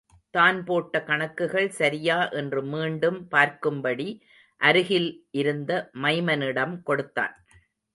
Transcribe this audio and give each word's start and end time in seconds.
தான் 0.33 0.59
போட்ட 0.63 1.01
கணக்குகள் 1.03 1.67
சரியா 1.71 2.17
என்று 2.31 2.61
மீண்டும் 2.73 3.19
பார்க்கும்படி 3.31 4.09
அருகில் 4.61 5.09
இருந்த 5.33 5.71
மைமனிடம்கொடுத்தான். 6.03 7.35